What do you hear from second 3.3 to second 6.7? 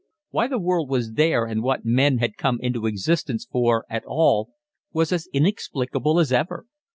for at all was as inexplicable as ever.